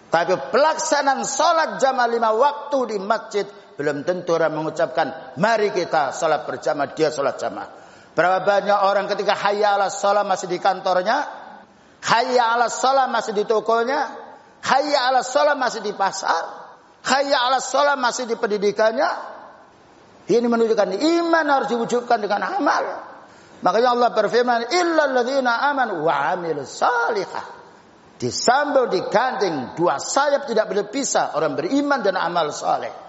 Tapi 0.08 0.34
pelaksanaan 0.54 1.26
sholat 1.26 1.76
jamaah 1.82 2.08
lima 2.08 2.30
waktu 2.32 2.78
di 2.94 2.96
masjid 3.02 3.44
belum 3.78 4.02
tentu 4.02 4.34
orang 4.34 4.58
mengucapkan 4.58 5.38
mari 5.38 5.70
kita 5.70 6.10
sholat 6.10 6.42
berjamaah 6.50 6.90
dia 6.98 7.14
sholat 7.14 7.38
jamaah. 7.38 7.70
Berapa 8.10 8.42
banyak 8.42 8.78
orang 8.82 9.06
ketika 9.06 9.38
hayya 9.38 9.78
ala 9.78 9.94
sholat 9.94 10.26
masih 10.26 10.50
di 10.50 10.58
kantornya, 10.58 11.22
hayya 12.02 12.58
ala 12.58 12.66
sholat 12.66 13.06
masih 13.06 13.38
di 13.38 13.46
tokonya, 13.46 14.10
hayya 14.66 15.14
ala 15.14 15.22
sholat 15.22 15.54
masih 15.54 15.86
di 15.86 15.94
pasar, 15.94 16.42
hayya 17.06 17.38
ala 17.38 17.62
sholat 17.62 17.94
masih 17.94 18.26
di 18.26 18.34
pendidikannya. 18.34 19.38
Ini 20.26 20.42
menunjukkan 20.50 20.98
iman 20.98 21.46
harus 21.46 21.70
diwujudkan 21.70 22.18
dengan 22.18 22.58
amal. 22.58 22.84
Makanya 23.62 23.94
Allah 23.94 24.10
berfirman, 24.10 24.74
"Illal 24.74 25.14
ladzina 25.14 25.70
amanu 25.70 26.02
wa 26.02 26.34
salihah." 26.66 27.46
Disambung 28.18 28.90
diganting 28.90 29.78
dua 29.78 30.02
sayap 30.02 30.50
tidak 30.50 30.66
boleh 30.66 30.90
pisah 30.90 31.38
orang 31.38 31.54
beriman 31.54 32.02
dan 32.02 32.18
amal 32.18 32.50
saleh. 32.50 33.07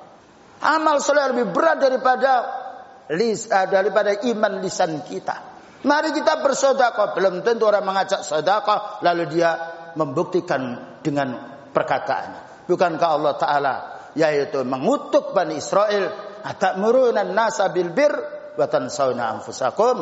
Amal 0.59 0.99
saleh 0.99 1.31
lebih 1.31 1.55
berat 1.55 1.79
daripada 1.79 2.31
lis, 3.15 3.47
uh, 3.47 3.67
daripada 3.67 4.11
iman 4.27 4.59
lisan 4.59 4.99
kita. 5.07 5.49
Mari 5.87 6.11
kita 6.11 6.43
bersedekah. 6.43 7.15
Belum 7.15 7.39
tentu 7.39 7.63
orang 7.63 7.87
mengajak 7.87 8.19
sedekah 8.27 8.99
lalu 8.99 9.31
dia 9.31 9.55
membuktikan 9.95 10.75
dengan 10.99 11.55
perkataannya. 11.71 12.67
Bukankah 12.67 13.09
Allah 13.09 13.33
Taala 13.39 13.75
yaitu 14.19 14.61
mengutuk 14.67 15.31
Bani 15.31 15.55
Israel, 15.55 16.11
"Atamuruna 16.43 17.23
nasa 17.23 17.71
bil 17.71 17.95
bir 17.95 18.11
wa 18.59 18.67
tansawna 18.67 19.39
anfusakum?" 19.39 19.97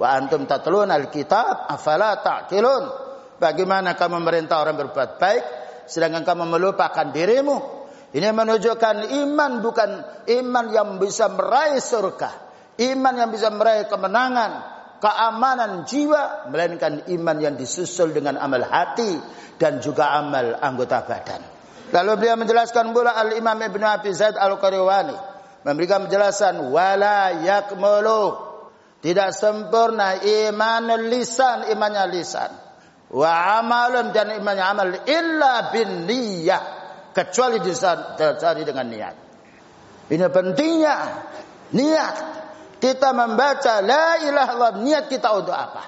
Wa 0.00 0.16
antum 0.16 0.48
tatluna 0.48 0.96
alkitab 0.96 1.68
afala 1.68 2.24
ta'qilun. 2.24 2.84
Bagaimana 3.36 3.92
kamu 3.92 4.16
memerintah 4.20 4.64
orang 4.64 4.80
berbuat 4.80 5.20
baik 5.20 5.44
sedangkan 5.84 6.24
kamu 6.24 6.56
melupakan 6.56 7.12
dirimu? 7.12 7.79
Ini 8.10 8.28
menunjukkan 8.34 9.06
iman 9.22 9.52
bukan 9.62 9.90
iman 10.26 10.66
yang 10.74 10.98
bisa 10.98 11.30
meraih 11.30 11.78
surga, 11.78 12.30
iman 12.78 13.14
yang 13.14 13.30
bisa 13.30 13.54
meraih 13.54 13.86
kemenangan, 13.86 14.50
keamanan 14.98 15.86
jiwa, 15.86 16.50
melainkan 16.50 17.06
iman 17.06 17.36
yang 17.38 17.54
disusul 17.54 18.10
dengan 18.10 18.34
amal 18.42 18.66
hati 18.66 19.14
dan 19.62 19.78
juga 19.78 20.10
amal 20.10 20.58
anggota 20.58 21.06
badan. 21.06 21.42
Lalu 21.90 22.10
beliau 22.18 22.36
menjelaskan 22.38 22.90
pula 22.90 23.14
Al 23.14 23.34
Imam 23.38 23.58
Ibnu 23.58 23.82
Abi 23.86 24.10
Zaid 24.10 24.34
Al 24.34 24.58
Qarawani 24.58 25.14
memberikan 25.62 26.06
penjelasan 26.06 26.70
wala 26.70 27.34
yakmulu 27.42 28.50
tidak 29.00 29.32
sempurna 29.32 30.20
iman 30.20 30.86
lisan, 31.08 31.72
imannya 31.72 32.04
lisan. 32.12 32.52
Wa 33.10 33.58
amalun 33.58 34.12
dan 34.14 34.34
imannya 34.38 34.64
amal 34.64 34.90
illa 35.08 35.72
bin 35.72 36.06
niyah. 36.06 36.79
Kecuali 37.10 37.58
dicari 37.58 38.62
dengan 38.62 38.86
niat. 38.86 39.16
Ini 40.10 40.26
pentingnya 40.30 40.96
niat. 41.74 42.16
Kita 42.80 43.12
membaca 43.12 43.84
la 43.84 44.16
ilaha 44.24 44.52
illallah 44.56 44.74
niat 44.80 45.04
kita 45.12 45.28
untuk 45.36 45.52
apa? 45.52 45.84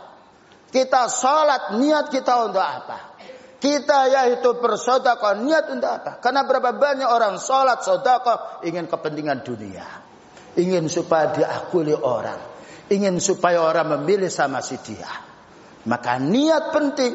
Kita 0.69 1.09
salat 1.09 1.81
niat 1.81 2.13
kita 2.13 2.33
untuk 2.49 2.61
apa? 2.61 3.17
Kita 3.57 4.11
yaitu 4.11 4.59
bersedekah 4.59 5.41
niat 5.41 5.73
untuk 5.73 5.89
apa? 5.89 6.21
Karena 6.21 6.45
berapa 6.45 6.75
banyak 6.77 7.09
orang 7.09 7.41
salat 7.41 7.81
sedekah 7.81 8.61
ingin 8.67 8.91
kepentingan 8.91 9.41
dunia. 9.41 9.87
Ingin 10.53 10.93
supaya 10.93 11.33
diakui 11.33 11.97
orang 11.97 12.53
ingin 12.93 13.17
supaya 13.25 13.65
orang 13.65 14.01
memilih 14.01 14.29
sama 14.29 14.61
si 14.61 14.77
dia. 14.85 15.09
Maka 15.89 16.21
niat 16.21 16.71
penting. 16.77 17.15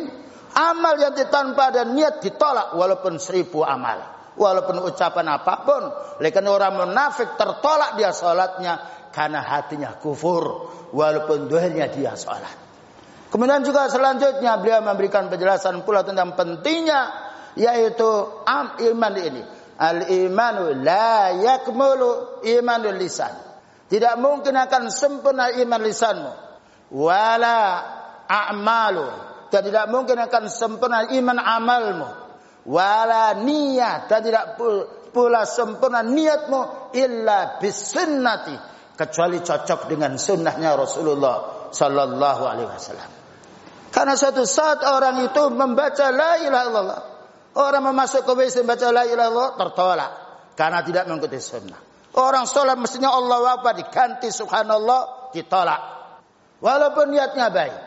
Amal 0.57 0.97
yang 0.97 1.13
ditanpa 1.13 1.69
ada 1.69 1.85
niat 1.85 2.17
ditolak 2.17 2.73
walaupun 2.73 3.21
seribu 3.21 3.61
amal. 3.61 4.17
Walaupun 4.33 4.81
ucapan 4.89 5.37
apa 5.37 5.53
pun. 5.61 5.83
Lekan 6.17 6.49
orang 6.49 6.81
munafik 6.81 7.37
tertolak 7.37 7.93
dia 7.93 8.09
sholatnya. 8.09 8.81
Karena 9.13 9.45
hatinya 9.45 9.93
kufur. 10.01 10.73
Walaupun 10.89 11.45
duhirnya 11.45 11.93
dia 11.93 12.17
sholat. 12.17 12.65
Kemudian 13.29 13.61
juga 13.61 13.85
selanjutnya 13.85 14.57
beliau 14.57 14.81
memberikan 14.81 15.29
penjelasan 15.29 15.85
pula 15.85 16.01
tentang 16.01 16.33
pentingnya. 16.33 17.13
Yaitu 17.53 18.09
am 18.49 18.81
iman 18.81 19.13
ini. 19.13 19.41
Al-imanu 19.77 20.73
la 20.81 21.37
yakmulu 21.37 22.41
imanul 22.41 22.97
lisan. 22.97 23.29
Tidak 23.93 24.17
mungkin 24.17 24.57
akan 24.57 24.89
sempurna 24.89 25.53
iman 25.53 25.81
lisanmu. 25.85 26.31
Wala 26.97 27.61
a'malu. 28.25 29.36
Dan 29.47 29.61
tidak 29.63 29.85
mungkin 29.87 30.19
akan 30.19 30.43
sempurna 30.51 31.07
iman 31.07 31.37
amalmu. 31.39 32.09
Wala 32.67 33.35
niat. 33.39 34.11
Dan 34.11 34.19
tidak 34.27 34.59
pula 35.15 35.47
sempurna 35.47 36.03
niatmu. 36.03 36.91
Illa 36.95 37.59
bisunnati. 37.61 38.55
Kecuali 38.97 39.37
cocok 39.39 39.85
dengan 39.87 40.17
sunnahnya 40.17 40.73
Rasulullah 40.73 41.69
Sallallahu 41.69 42.43
Alaihi 42.49 42.69
Wasallam. 42.69 43.09
Karena 43.93 44.13
suatu 44.17 44.43
saat 44.43 44.83
orang 44.83 45.21
itu 45.21 45.43
membaca 45.53 46.09
la 46.11 46.31
ilaha 46.41 46.63
illallah. 46.65 47.01
Orang 47.57 47.89
memasuk 47.89 48.25
ke 48.25 48.33
WC 48.33 48.65
membaca 48.65 48.89
la 48.89 49.05
ilaha 49.05 49.29
illallah 49.29 49.49
tertolak. 49.57 50.11
Karena 50.57 50.81
tidak 50.81 51.05
mengikuti 51.05 51.37
sunnah. 51.37 51.79
Orang 52.17 52.49
sholat 52.49 52.81
mestinya 52.81 53.13
Allah 53.13 53.61
apa 53.61 53.77
diganti 53.77 54.33
subhanallah 54.33 55.29
ditolak. 55.29 55.81
Walaupun 56.57 57.13
niatnya 57.13 57.53
baik. 57.53 57.86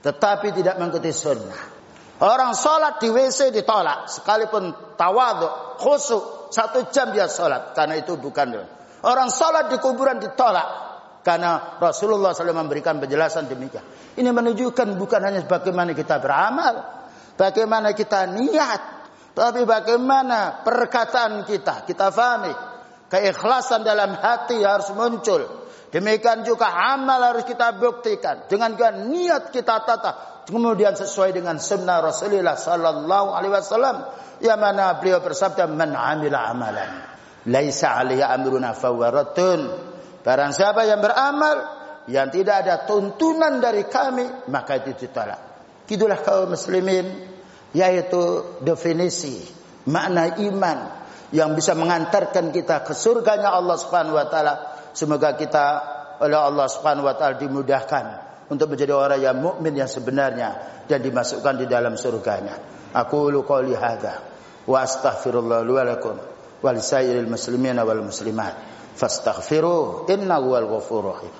Tetapi 0.00 0.56
tidak 0.56 0.80
mengikuti 0.80 1.12
sunnah. 1.12 1.80
Orang 2.20 2.52
sholat 2.52 3.00
di 3.00 3.08
WC 3.08 3.52
ditolak. 3.52 4.08
Sekalipun 4.08 4.96
tawadu, 4.96 5.76
khusyuk. 5.80 6.52
Satu 6.52 6.88
jam 6.92 7.12
dia 7.16 7.28
sholat. 7.28 7.72
Karena 7.72 7.96
itu 7.96 8.16
bukan. 8.16 8.60
Orang 9.04 9.28
sholat 9.32 9.72
di 9.72 9.76
kuburan 9.80 10.20
ditolak. 10.20 10.88
Karena 11.20 11.76
Rasulullah 11.76 12.32
SAW 12.32 12.56
memberikan 12.56 12.96
penjelasan 12.96 13.48
demikian. 13.48 13.84
Ini 14.16 14.32
menunjukkan 14.32 14.96
bukan 14.96 15.20
hanya 15.20 15.44
bagaimana 15.44 15.92
kita 15.92 16.16
beramal. 16.16 16.74
Bagaimana 17.36 17.92
kita 17.92 18.24
niat. 18.28 18.82
Tapi 19.36 19.64
bagaimana 19.68 20.64
perkataan 20.64 21.44
kita. 21.44 21.84
Kita 21.84 22.08
fahami. 22.08 22.52
Keikhlasan 23.12 23.84
dalam 23.84 24.16
hati 24.16 24.64
harus 24.64 24.92
muncul. 24.96 25.59
Demikian 25.90 26.46
juga 26.46 26.70
amal 26.70 27.18
harus 27.18 27.42
kita 27.42 27.74
buktikan. 27.74 28.46
Dengan 28.46 28.78
niat 29.10 29.50
kita 29.50 29.82
tata. 29.82 30.12
Kemudian 30.46 30.94
sesuai 30.94 31.34
dengan 31.34 31.58
sunnah 31.58 31.98
Rasulullah 31.98 32.54
Sallallahu 32.54 33.34
Alaihi 33.34 33.52
Wasallam. 33.54 33.96
Yang 34.38 34.58
mana 34.62 34.94
beliau 35.02 35.18
bersabda. 35.18 35.66
Man 35.66 35.98
amila 35.98 36.46
amalan. 36.46 36.90
Laisa 37.50 37.98
alaiya 37.98 38.30
amruna 38.30 38.70
fawaratun. 38.70 39.60
Barang 40.22 40.54
siapa 40.54 40.86
yang 40.86 41.02
beramal. 41.02 41.56
Yang 42.06 42.28
tidak 42.38 42.56
ada 42.62 42.74
tuntunan 42.86 43.58
dari 43.58 43.82
kami. 43.90 44.46
Maka 44.46 44.78
itu 44.78 44.94
ditolak. 44.94 45.40
Itulah 45.90 46.22
kaum 46.22 46.54
muslimin. 46.54 47.06
Yaitu 47.74 48.58
definisi. 48.62 49.42
Makna 49.90 50.38
iman 50.38 50.78
yang 51.34 51.54
bisa 51.54 51.78
mengantarkan 51.78 52.50
kita 52.50 52.82
ke 52.86 52.94
surganya 52.94 53.54
Allah 53.54 53.74
Subhanahu 53.78 54.18
wa 54.18 54.26
taala. 54.30 54.54
Semoga 54.92 55.38
kita 55.38 55.66
oleh 56.20 56.36
Allah 56.36 56.66
Subhanahu 56.68 57.06
wa 57.06 57.14
taala 57.16 57.40
dimudahkan 57.40 58.04
untuk 58.50 58.74
menjadi 58.74 58.92
orang 58.92 59.20
yang 59.22 59.38
mukmin 59.38 59.72
yang 59.78 59.88
sebenarnya 59.88 60.82
dan 60.90 61.00
dimasukkan 61.00 61.64
di 61.64 61.66
dalam 61.70 61.94
surganya. 61.94 62.58
Aku 62.90 63.30
qouli 63.46 63.78
hadza 63.78 64.18
wa 64.66 64.78
astaghfirullah 64.82 65.62
li 65.62 65.72
wa 65.72 65.84
lakum 65.86 66.16
wa 66.60 66.70
lisairil 66.74 67.30
muslimin 67.30 67.78
wal 67.80 68.02
muslimat 68.02 68.58
fastaghfiru 68.98 70.10
innahu 70.10 70.52
wal 70.52 70.66
ghafurur 70.76 71.14
rahim. 71.16 71.34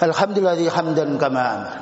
Alhamdulillah 0.00 0.56
hamdan 0.72 1.20
kama 1.20 1.42
amar. 1.42 1.76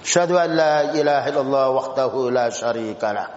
Asyhadu 0.00 0.40
an 0.40 0.50
la 0.56 0.74
ilaha 0.96 1.26
illallah 1.28 1.66
wahdahu 1.74 2.32
la 2.32 2.48
syarika 2.48 3.12
lah. 3.12 3.28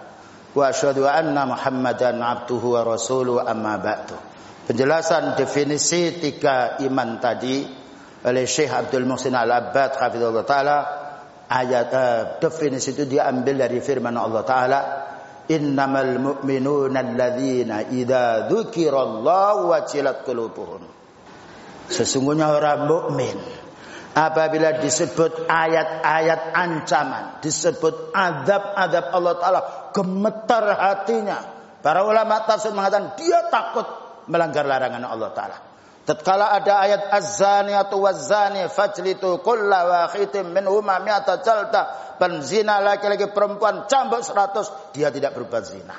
wa 0.52 0.68
asyhadu 0.68 1.04
anna 1.04 1.48
Muhammadan 1.48 2.20
abduhu 2.20 2.76
wa 2.76 2.84
rasuluhu 2.84 3.44
amma 3.44 3.76
ba'du. 3.80 4.31
Penjelasan 4.62 5.34
definisi 5.34 6.22
tiga 6.22 6.78
iman 6.86 7.18
tadi 7.18 7.66
oleh 8.22 8.44
Syekh 8.46 8.70
Abdul 8.70 9.10
Muhsin 9.10 9.34
Al-Abbad 9.34 9.98
hafizallahu 9.98 10.46
taala 10.46 10.78
ayat 11.50 11.90
uh, 11.90 12.20
definisi 12.38 12.94
itu 12.94 13.10
diambil 13.10 13.66
dari 13.66 13.82
firman 13.82 14.14
Allah 14.14 14.42
taala 14.46 14.80
innamal 15.50 16.14
mu'minuna 16.22 17.02
alladzina 17.02 17.90
idza 17.90 18.46
dzukirallahu 18.46 19.74
wajilat 19.74 20.22
qulubuhum. 20.22 20.86
Sesungguhnya 21.90 22.54
orang 22.54 22.86
mukmin 22.86 23.34
apabila 24.14 24.78
disebut 24.78 25.50
ayat-ayat 25.50 26.54
ancaman 26.54 27.42
disebut 27.42 28.14
azab-azab 28.14 29.04
Allah 29.10 29.34
taala 29.42 29.60
gemetar 29.90 30.70
hatinya, 30.70 31.38
Para 31.82 32.06
ulama 32.06 32.46
tafsir 32.46 32.70
mengatakan 32.70 33.18
dia 33.18 33.50
takut 33.50 34.01
melanggar 34.28 34.66
larangan 34.66 35.02
Allah 35.06 35.30
Ta'ala. 35.32 35.58
Tatkala 36.02 36.50
ada 36.50 36.82
ayat 36.82 37.02
az-zaniyatu 37.14 37.94
waz-zani 38.02 38.66
fajlitu 38.66 39.38
kulla 39.38 39.86
wahidim 39.86 40.50
minhuma 40.50 40.98
mi'ata 40.98 41.38
jalta 41.46 41.82
zina 42.42 42.82
laki-laki 42.82 43.30
perempuan 43.30 43.86
cambuk 43.86 44.26
seratus 44.26 44.66
dia 44.90 45.14
tidak 45.14 45.38
berbuat 45.38 45.62
zina. 45.62 45.94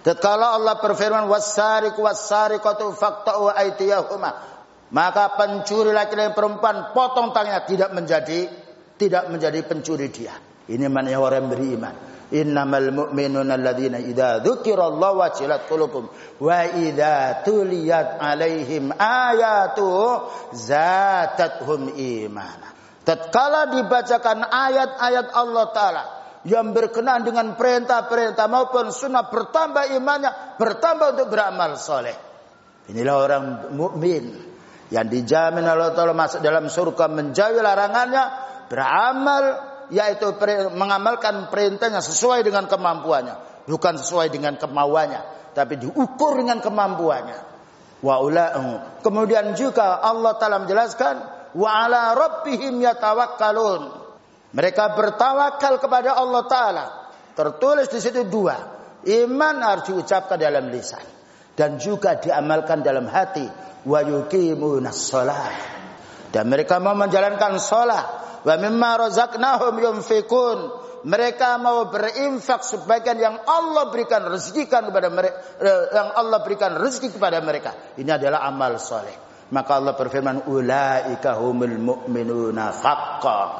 Tatkala 0.00 0.56
Allah 0.56 0.80
berfirman 0.80 1.28
was-sariqu 1.28 2.00
was-sariqatu 2.00 2.96
faqta'u 2.96 3.52
aydiyahuma 3.52 4.56
maka 4.96 5.36
pencuri 5.36 5.92
laki-laki 5.92 6.32
perempuan 6.32 6.96
potong 6.96 7.36
tangannya 7.36 7.60
tidak 7.68 7.90
menjadi 7.92 8.48
tidak 8.96 9.28
menjadi 9.28 9.60
pencuri 9.68 10.08
dia. 10.08 10.32
Ini 10.66 10.88
maknanya 10.88 11.20
orang 11.20 11.52
beriman. 11.52 11.94
Innamal 12.26 12.90
mu'minuna 12.90 13.54
alladzina 13.54 14.02
idza 14.02 14.42
dzukirallahu 14.42 15.22
wajilat 15.22 15.70
qulubuhum 15.70 16.10
wa 16.42 16.60
idza 16.74 17.46
tuliyat 17.46 18.18
alaihim 18.18 18.90
ayatu 18.98 20.26
zatathum 20.50 21.94
imana. 21.94 22.74
Tatkala 23.06 23.70
dibacakan 23.70 24.42
ayat-ayat 24.42 25.30
Allah 25.30 25.66
taala 25.70 26.04
yang 26.42 26.74
berkenaan 26.74 27.22
dengan 27.22 27.54
perintah-perintah 27.54 28.46
maupun 28.50 28.90
sunnah 28.90 29.30
bertambah 29.30 29.94
imannya, 29.94 30.58
bertambah 30.58 31.14
untuk 31.14 31.30
beramal 31.30 31.78
soleh. 31.78 32.14
Inilah 32.90 33.14
orang 33.18 33.44
mukmin 33.74 34.30
yang 34.94 35.10
dijamin 35.10 35.66
Allah 35.66 35.90
Taala 35.90 36.14
masuk 36.14 36.38
dalam 36.38 36.70
surga 36.70 37.10
menjauhi 37.10 37.58
larangannya, 37.58 38.24
beramal 38.70 39.42
yaitu 39.90 40.34
mengamalkan 40.74 41.50
perintahnya 41.50 42.02
sesuai 42.02 42.42
dengan 42.42 42.66
kemampuannya, 42.66 43.66
bukan 43.70 43.94
sesuai 44.00 44.30
dengan 44.30 44.58
kemauannya, 44.58 45.52
tapi 45.54 45.78
diukur 45.80 46.36
dengan 46.38 46.58
kemampuannya. 46.60 47.38
Wa 48.04 48.20
Kemudian 49.00 49.56
juga 49.56 50.04
Allah 50.04 50.36
Taala 50.36 50.62
menjelaskan 50.62 51.14
wa 51.56 51.68
ala 51.72 52.12
rabbihim 52.12 52.76
yatawakkalun. 52.82 54.04
Mereka 54.52 54.94
bertawakal 54.94 55.80
kepada 55.80 56.16
Allah 56.16 56.42
Taala. 56.46 56.86
Tertulis 57.36 57.88
di 57.88 58.00
situ 58.00 58.24
dua. 58.28 58.76
Iman 59.06 59.62
harus 59.62 59.86
diucapkan 59.92 60.40
dalam 60.40 60.68
lisan 60.72 61.02
dan 61.56 61.80
juga 61.80 62.18
diamalkan 62.20 62.84
dalam 62.84 63.08
hati. 63.08 63.48
Wa 63.86 64.02
yuqimunas 64.02 65.08
shalah. 65.08 65.76
Dan 66.34 66.52
mereka 66.52 66.82
mau 66.82 66.92
menjalankan 66.92 67.56
salat 67.56 68.25
Wa 68.46 68.54
mimma 68.54 69.10
razaqnahum 69.10 69.74
yunfikun. 69.82 70.58
Mereka 71.06 71.58
mau 71.58 71.86
berinfak 71.90 72.62
sebagian 72.62 73.18
yang 73.18 73.36
Allah 73.46 73.90
berikan 73.90 74.26
rezekikan 74.26 74.90
kepada 74.90 75.06
mereka 75.10 75.38
eh, 75.58 75.82
yang 75.94 76.14
Allah 76.14 76.42
berikan 76.42 76.78
rezeki 76.78 77.14
kepada 77.18 77.42
mereka. 77.42 77.74
Ini 77.98 78.10
adalah 78.18 78.46
amal 78.46 78.78
soleh. 78.78 79.14
Maka 79.50 79.78
Allah 79.78 79.94
berfirman 79.94 80.50
ulaika 80.50 81.38
humul 81.38 81.78
mu'minuna 81.78 82.74
haqqan. 82.74 83.50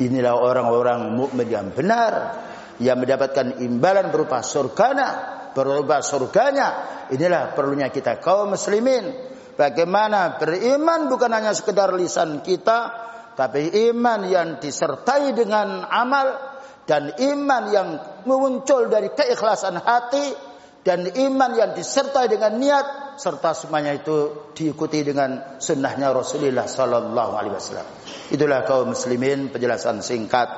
Inilah 0.00 0.32
orang-orang 0.32 1.12
mukmin 1.12 1.48
yang 1.52 1.68
benar 1.76 2.40
yang 2.80 2.96
mendapatkan 2.96 3.60
imbalan 3.60 4.08
berupa 4.08 4.40
surganya, 4.40 5.08
berupa 5.52 6.00
surganya. 6.00 6.68
Inilah 7.12 7.52
perlunya 7.52 7.92
kita 7.92 8.16
kaum 8.16 8.56
muslimin. 8.56 9.12
Bagaimana 9.52 10.40
beriman 10.40 11.12
bukan 11.12 11.28
hanya 11.28 11.52
sekedar 11.52 11.92
lisan 11.92 12.40
kita, 12.40 13.11
tapi 13.32 13.72
iman 13.90 14.20
yang 14.28 14.48
disertai 14.60 15.32
dengan 15.32 15.88
amal 15.88 16.52
dan 16.84 17.14
iman 17.16 17.64
yang 17.72 17.88
muncul 18.26 18.90
dari 18.90 19.14
keikhlasan 19.14 19.78
hati 19.78 20.52
dan 20.82 21.06
iman 21.06 21.50
yang 21.54 21.70
disertai 21.78 22.26
dengan 22.26 22.58
niat 22.58 23.16
serta 23.16 23.54
semuanya 23.54 23.94
itu 23.94 24.50
diikuti 24.50 25.06
dengan 25.06 25.56
sunnahnya 25.62 26.10
Rasulullah 26.10 26.66
Sallallahu 26.66 27.32
Alaihi 27.38 27.54
Wasallam. 27.54 27.88
Itulah 28.34 28.66
kaum 28.66 28.90
muslimin 28.90 29.54
penjelasan 29.54 30.02
singkat 30.02 30.48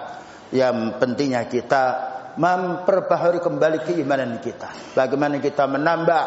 yang 0.57 0.97
pentingnya 0.97 1.45
kita 1.45 1.85
memperbaharui 2.41 3.45
kembali 3.45 3.85
keimanan 3.85 4.41
kita. 4.41 4.97
Bagaimana 4.97 5.39
kita 5.39 5.69
menambah 5.69 6.23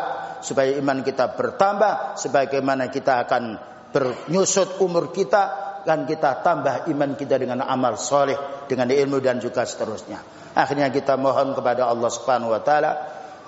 supaya 0.46 0.78
iman 0.78 1.02
kita 1.02 1.34
bertambah, 1.34 2.22
sebagaimana 2.22 2.94
kita 2.94 3.26
akan 3.26 3.44
bernyusut 3.92 4.78
umur 4.78 5.10
kita 5.10 5.67
akan 5.88 6.04
kita 6.04 6.44
tambah 6.44 6.92
iman 6.92 7.16
kita 7.16 7.40
dengan 7.40 7.64
amal 7.64 7.96
soleh, 7.96 8.36
dengan 8.68 8.92
ilmu 8.92 9.24
dan 9.24 9.40
juga 9.40 9.64
seterusnya. 9.64 10.20
Akhirnya 10.52 10.92
kita 10.92 11.16
mohon 11.16 11.56
kepada 11.56 11.88
Allah 11.88 12.12
Subhanahu 12.12 12.52
wa 12.52 12.60
taala, 12.60 12.92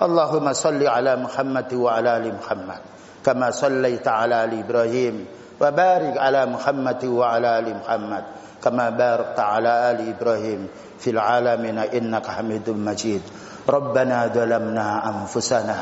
Allahumma 0.00 0.56
salli 0.56 0.88
ala 0.88 1.20
Muhammad 1.20 1.68
wa 1.76 1.92
ala 1.92 2.16
ali 2.16 2.32
Muhammad, 2.32 2.80
kama 3.20 3.52
sallaita 3.52 4.24
ala 4.24 4.48
ali 4.48 4.64
Ibrahim 4.64 5.28
wa 5.60 5.68
barik 5.68 6.16
ala 6.16 6.48
Muhammad 6.48 7.04
wa 7.04 7.28
ala 7.28 7.60
ali 7.60 7.76
Muhammad, 7.76 8.24
kama 8.64 8.88
barakta 8.88 9.60
ala 9.60 9.92
ali 9.92 10.08
Ibrahim 10.08 10.72
fil 10.96 11.20
alamin 11.20 11.76
innaka 11.92 12.40
Hamidum 12.40 12.80
Majid. 12.80 13.20
Rabbana 13.68 14.32
dhalamna 14.32 15.04
anfusana 15.04 15.78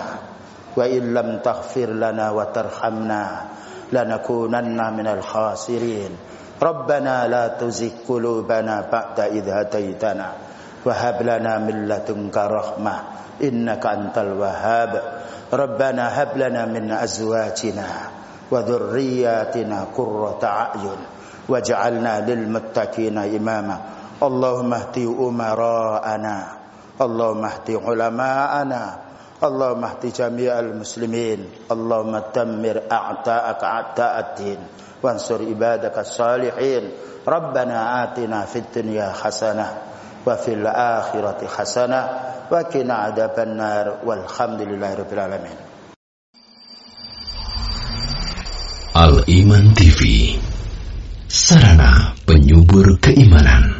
wa 0.74 0.82
illam 0.90 1.38
taghfir 1.38 1.94
lana 1.94 2.34
wa 2.34 2.50
tarhamna 2.50 3.22
lanakunanna 3.94 4.90
minal 4.90 5.22
khasirin. 5.22 6.10
ربنا 6.62 7.28
لا 7.28 7.44
تزغ 7.54 8.08
قلوبنا 8.08 8.90
بعد 8.92 9.18
إذ 9.20 9.46
هديتنا 9.48 10.28
وهب 10.86 11.18
لنا 11.22 11.52
من 11.58 11.88
لدنك 11.88 12.36
رحمة 12.36 12.94
إنك 13.42 13.86
أنت 13.86 14.16
الوهاب. 14.18 14.92
ربنا 15.52 16.04
هب 16.22 16.30
لنا 16.36 16.66
من 16.66 16.90
أزواجنا 16.92 17.88
وذرياتنا 18.50 19.78
قرة 19.96 20.42
أعين 20.44 21.00
واجعلنا 21.48 22.12
للمتقين 22.26 23.18
إماما. 23.18 23.76
اللهم 24.22 24.70
اهد 24.74 24.96
أمراءنا 24.98 26.36
اللهم 27.00 27.44
اهد 27.44 27.68
علماءنا 27.86 28.82
اللهم 29.38 29.82
اهد 29.84 30.04
جميع 30.10 30.52
المسلمين 30.58 31.70
اللهم 31.70 32.14
دمر 32.34 32.76
أعداءك 32.92 33.60
أعداء 33.64 34.14
الدين. 34.20 34.60
wansur 35.00 35.44
ibadaka 35.44 36.02
salihin. 36.02 36.90
Rabbana 37.28 38.08
atina 38.08 38.48
fid 38.48 38.72
dunya 38.72 39.12
hasanah 39.12 39.70
wa 40.24 40.34
fil 40.40 40.64
akhirati 40.64 41.44
hasanah 41.44 42.04
wa 42.48 42.60
qina 42.66 43.12
adzabannar. 43.12 44.02
Walhamdulillahirabbil 44.02 45.22
alamin. 45.22 45.56
Al 48.98 49.22
Iman 49.30 49.76
TV 49.78 50.34
Sarana 51.28 52.16
penyubur 52.24 52.96
keimanan. 53.04 53.77